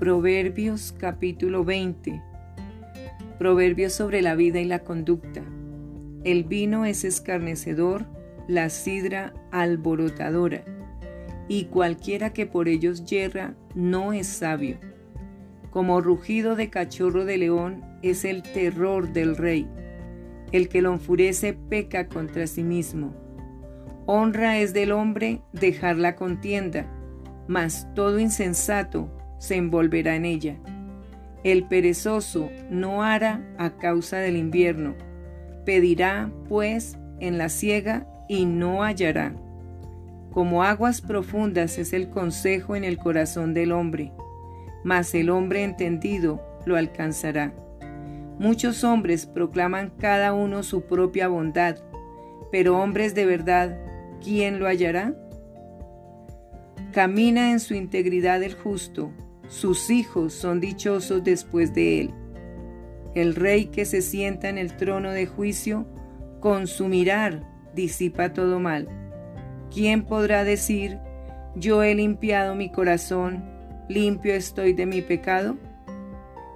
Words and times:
Proverbios 0.00 0.94
capítulo 0.96 1.62
20. 1.62 2.22
Proverbios 3.38 3.92
sobre 3.92 4.22
la 4.22 4.34
vida 4.34 4.58
y 4.58 4.64
la 4.64 4.78
conducta. 4.78 5.42
El 6.24 6.44
vino 6.44 6.86
es 6.86 7.04
escarnecedor, 7.04 8.06
la 8.48 8.70
sidra 8.70 9.34
alborotadora, 9.50 10.64
y 11.48 11.64
cualquiera 11.66 12.32
que 12.32 12.46
por 12.46 12.68
ellos 12.68 13.04
yerra 13.04 13.54
no 13.74 14.14
es 14.14 14.26
sabio. 14.26 14.78
Como 15.68 16.00
rugido 16.00 16.56
de 16.56 16.70
cachorro 16.70 17.26
de 17.26 17.36
león 17.36 17.84
es 18.00 18.24
el 18.24 18.42
terror 18.42 19.12
del 19.12 19.36
rey. 19.36 19.68
El 20.50 20.70
que 20.70 20.80
lo 20.80 20.94
enfurece 20.94 21.52
peca 21.52 22.08
contra 22.08 22.46
sí 22.46 22.64
mismo. 22.64 23.14
Honra 24.06 24.60
es 24.60 24.72
del 24.72 24.92
hombre 24.92 25.42
dejar 25.52 25.98
la 25.98 26.16
contienda, 26.16 26.86
mas 27.48 27.86
todo 27.94 28.18
insensato 28.18 29.19
se 29.40 29.56
envolverá 29.56 30.14
en 30.14 30.26
ella. 30.26 30.56
El 31.42 31.64
perezoso 31.64 32.50
no 32.70 33.02
hará 33.02 33.42
a 33.58 33.70
causa 33.78 34.18
del 34.18 34.36
invierno, 34.36 34.94
pedirá, 35.64 36.30
pues, 36.48 36.98
en 37.18 37.38
la 37.38 37.48
siega 37.48 38.06
y 38.28 38.44
no 38.44 38.82
hallará. 38.84 39.34
Como 40.30 40.62
aguas 40.62 41.00
profundas 41.00 41.78
es 41.78 41.92
el 41.92 42.10
consejo 42.10 42.76
en 42.76 42.84
el 42.84 42.98
corazón 42.98 43.54
del 43.54 43.72
hombre, 43.72 44.12
mas 44.84 45.14
el 45.14 45.30
hombre 45.30 45.64
entendido 45.64 46.40
lo 46.66 46.76
alcanzará. 46.76 47.54
Muchos 48.38 48.84
hombres 48.84 49.26
proclaman 49.26 49.90
cada 49.98 50.34
uno 50.34 50.62
su 50.62 50.82
propia 50.82 51.28
bondad, 51.28 51.78
pero 52.52 52.78
hombres 52.78 53.14
de 53.14 53.24
verdad, 53.24 53.78
¿quién 54.22 54.58
lo 54.60 54.66
hallará? 54.66 55.14
Camina 56.92 57.52
en 57.52 57.60
su 57.60 57.74
integridad 57.74 58.42
el 58.42 58.54
justo, 58.54 59.12
sus 59.50 59.90
hijos 59.90 60.32
son 60.32 60.60
dichosos 60.60 61.24
después 61.24 61.74
de 61.74 62.00
él. 62.00 62.14
El 63.16 63.34
rey 63.34 63.66
que 63.66 63.84
se 63.84 64.00
sienta 64.00 64.48
en 64.48 64.58
el 64.58 64.76
trono 64.76 65.10
de 65.10 65.26
juicio, 65.26 65.88
con 66.38 66.68
su 66.68 66.86
mirar 66.86 67.42
disipa 67.74 68.32
todo 68.32 68.60
mal. 68.60 68.88
¿Quién 69.74 70.04
podrá 70.04 70.44
decir, 70.44 71.00
yo 71.56 71.82
he 71.82 71.96
limpiado 71.96 72.54
mi 72.54 72.70
corazón, 72.70 73.44
limpio 73.88 74.34
estoy 74.34 74.72
de 74.72 74.86
mi 74.86 75.02
pecado? 75.02 75.56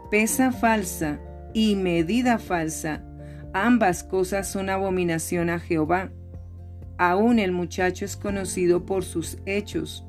Pesa 0.08 0.52
falsa 0.52 1.18
y 1.52 1.74
medida 1.74 2.38
falsa, 2.38 3.04
ambas 3.52 4.04
cosas 4.04 4.48
son 4.48 4.70
abominación 4.70 5.50
a 5.50 5.58
Jehová. 5.58 6.12
Aún 6.96 7.40
el 7.40 7.50
muchacho 7.50 8.04
es 8.04 8.16
conocido 8.16 8.86
por 8.86 9.02
sus 9.02 9.38
hechos. 9.46 10.06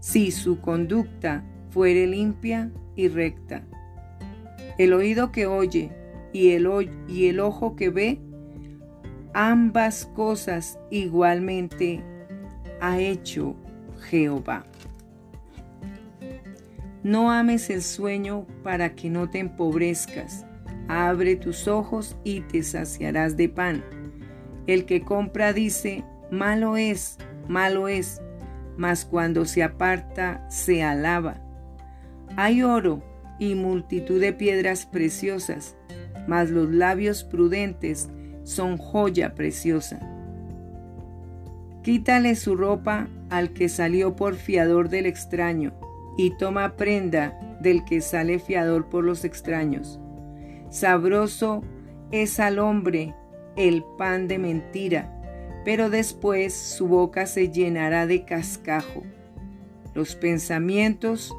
Si 0.00 0.32
su 0.32 0.60
conducta 0.60 1.44
fuere 1.70 2.06
limpia 2.06 2.70
y 2.96 3.08
recta. 3.08 3.64
El 4.78 4.92
oído 4.92 5.32
que 5.32 5.46
oye 5.46 5.90
y 6.32 6.50
el, 6.50 6.68
y 7.08 7.28
el 7.28 7.40
ojo 7.40 7.76
que 7.76 7.90
ve, 7.90 8.20
ambas 9.34 10.06
cosas 10.14 10.78
igualmente 10.90 12.02
ha 12.80 12.98
hecho 12.98 13.54
Jehová. 14.08 14.64
No 17.02 17.30
ames 17.30 17.70
el 17.70 17.82
sueño 17.82 18.46
para 18.62 18.94
que 18.94 19.08
no 19.08 19.30
te 19.30 19.38
empobrezcas. 19.38 20.44
Abre 20.88 21.36
tus 21.36 21.66
ojos 21.66 22.16
y 22.24 22.40
te 22.42 22.62
saciarás 22.62 23.36
de 23.36 23.48
pan. 23.48 23.82
El 24.66 24.84
que 24.84 25.00
compra 25.02 25.52
dice, 25.52 26.04
malo 26.30 26.76
es, 26.76 27.16
malo 27.48 27.88
es, 27.88 28.20
mas 28.76 29.04
cuando 29.04 29.44
se 29.46 29.62
aparta 29.62 30.46
se 30.50 30.82
alaba. 30.82 31.40
Hay 32.36 32.62
oro 32.62 33.02
y 33.38 33.54
multitud 33.54 34.20
de 34.20 34.32
piedras 34.32 34.86
preciosas, 34.86 35.76
mas 36.26 36.50
los 36.50 36.70
labios 36.70 37.24
prudentes 37.24 38.08
son 38.44 38.76
joya 38.76 39.34
preciosa. 39.34 40.00
Quítale 41.82 42.36
su 42.36 42.56
ropa 42.56 43.08
al 43.30 43.52
que 43.52 43.68
salió 43.68 44.14
por 44.16 44.34
fiador 44.34 44.88
del 44.88 45.06
extraño, 45.06 45.72
y 46.16 46.36
toma 46.36 46.76
prenda 46.76 47.38
del 47.60 47.84
que 47.84 48.00
sale 48.00 48.38
fiador 48.38 48.88
por 48.88 49.04
los 49.04 49.24
extraños. 49.24 49.98
Sabroso 50.68 51.62
es 52.10 52.40
al 52.40 52.58
hombre 52.58 53.14
el 53.56 53.84
pan 53.96 54.28
de 54.28 54.38
mentira, 54.38 55.16
pero 55.64 55.90
después 55.90 56.54
su 56.54 56.88
boca 56.88 57.26
se 57.26 57.50
llenará 57.50 58.06
de 58.06 58.24
cascajo. 58.24 59.02
Los 59.94 60.14
pensamientos 60.14 61.34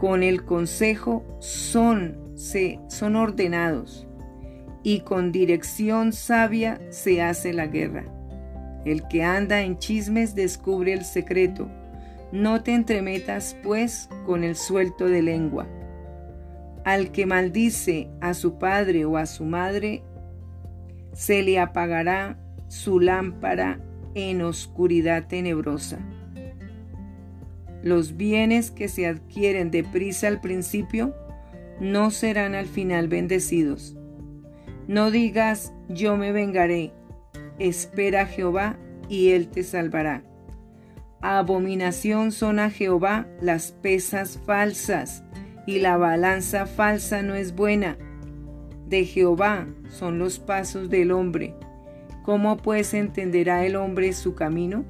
con 0.00 0.22
el 0.22 0.46
consejo 0.46 1.22
son, 1.40 2.32
se, 2.34 2.80
son 2.88 3.16
ordenados 3.16 4.08
y 4.82 5.00
con 5.00 5.30
dirección 5.30 6.14
sabia 6.14 6.80
se 6.88 7.20
hace 7.20 7.52
la 7.52 7.66
guerra. 7.66 8.06
El 8.86 9.06
que 9.08 9.22
anda 9.22 9.60
en 9.60 9.76
chismes 9.76 10.34
descubre 10.34 10.94
el 10.94 11.04
secreto. 11.04 11.68
No 12.32 12.62
te 12.62 12.72
entremetas, 12.72 13.54
pues, 13.62 14.08
con 14.24 14.42
el 14.42 14.56
suelto 14.56 15.04
de 15.04 15.20
lengua. 15.20 15.68
Al 16.86 17.12
que 17.12 17.26
maldice 17.26 18.08
a 18.22 18.32
su 18.32 18.56
padre 18.56 19.04
o 19.04 19.18
a 19.18 19.26
su 19.26 19.44
madre, 19.44 20.02
se 21.12 21.42
le 21.42 21.58
apagará 21.58 22.38
su 22.68 23.00
lámpara 23.00 23.80
en 24.14 24.40
oscuridad 24.40 25.26
tenebrosa. 25.26 25.98
Los 27.82 28.16
bienes 28.16 28.70
que 28.70 28.88
se 28.88 29.06
adquieren 29.06 29.70
deprisa 29.70 30.28
al 30.28 30.40
principio 30.40 31.14
no 31.80 32.10
serán 32.10 32.54
al 32.54 32.66
final 32.66 33.08
bendecidos. 33.08 33.96
No 34.86 35.10
digas, 35.10 35.72
yo 35.88 36.16
me 36.16 36.32
vengaré. 36.32 36.92
Espera 37.58 38.22
a 38.22 38.26
Jehová 38.26 38.76
y 39.08 39.30
él 39.30 39.48
te 39.48 39.62
salvará. 39.62 40.22
Abominación 41.22 42.32
son 42.32 42.58
a 42.58 42.70
Jehová 42.70 43.26
las 43.40 43.72
pesas 43.72 44.40
falsas, 44.46 45.22
y 45.66 45.78
la 45.78 45.98
balanza 45.98 46.66
falsa 46.66 47.22
no 47.22 47.34
es 47.34 47.54
buena. 47.54 47.98
De 48.88 49.04
Jehová 49.04 49.66
son 49.90 50.18
los 50.18 50.38
pasos 50.38 50.88
del 50.88 51.12
hombre. 51.12 51.54
¿Cómo 52.24 52.56
pues 52.56 52.94
entenderá 52.94 53.64
el 53.66 53.76
hombre 53.76 54.12
su 54.12 54.34
camino? 54.34 54.84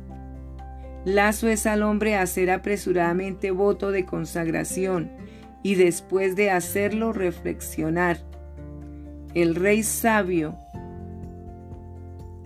Lazo 1.05 1.49
es 1.49 1.67
al 1.67 1.83
hombre 1.83 2.17
hacer 2.17 2.51
apresuradamente 2.51 3.51
voto 3.51 3.91
de 3.91 4.05
consagración 4.05 5.11
y 5.63 5.75
después 5.75 6.37
de 6.37 6.51
hacerlo 6.51 7.13
reflexionar. 7.13 8.19
El 9.35 9.55
rey 9.55 9.83
sabio 9.83 10.59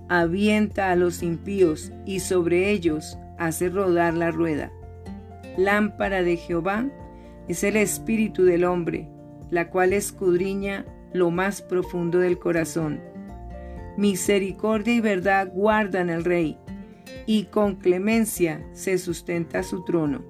avienta 0.08 0.92
a 0.92 0.96
los 0.96 1.22
impíos 1.22 1.92
y 2.04 2.20
sobre 2.20 2.70
ellos 2.70 3.18
hace 3.38 3.70
rodar 3.70 4.14
la 4.14 4.30
rueda. 4.30 4.70
Lámpara 5.56 6.22
de 6.22 6.36
Jehová 6.36 6.86
es 7.48 7.64
el 7.64 7.76
espíritu 7.76 8.44
del 8.44 8.64
hombre, 8.64 9.08
la 9.50 9.70
cual 9.70 9.92
escudriña 9.92 10.84
lo 11.12 11.30
más 11.30 11.60
profundo 11.60 12.18
del 12.20 12.38
corazón. 12.38 13.00
Misericordia 13.96 14.94
y 14.94 15.00
verdad 15.00 15.50
guardan 15.52 16.10
al 16.10 16.24
rey 16.24 16.58
y 17.26 17.44
con 17.44 17.76
clemencia 17.76 18.64
se 18.72 18.98
sustenta 18.98 19.62
su 19.62 19.84
trono. 19.84 20.22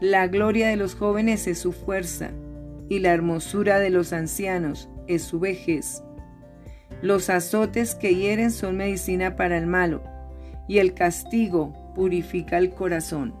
La 0.00 0.26
gloria 0.28 0.68
de 0.68 0.76
los 0.76 0.94
jóvenes 0.94 1.46
es 1.46 1.58
su 1.58 1.72
fuerza, 1.72 2.30
y 2.88 2.98
la 2.98 3.12
hermosura 3.12 3.78
de 3.78 3.90
los 3.90 4.12
ancianos 4.12 4.88
es 5.06 5.22
su 5.22 5.40
vejez. 5.40 6.02
Los 7.02 7.30
azotes 7.30 7.94
que 7.94 8.14
hieren 8.14 8.50
son 8.50 8.76
medicina 8.76 9.36
para 9.36 9.56
el 9.58 9.66
malo, 9.66 10.02
y 10.68 10.78
el 10.78 10.94
castigo 10.94 11.72
purifica 11.94 12.58
el 12.58 12.70
corazón. 12.70 13.34